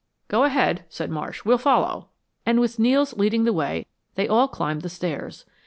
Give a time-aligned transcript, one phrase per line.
[0.29, 2.09] "Go ahead," said Marsh, "we'll follow,"
[2.43, 3.85] and with Nels leading the way
[4.15, 5.45] they all climbed the stairs.